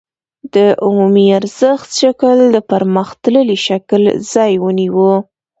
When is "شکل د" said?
2.01-2.57